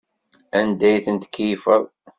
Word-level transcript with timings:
Anda 0.59 0.85
ay 0.89 1.03
ten-tkeyyfeḍ? 1.05 1.83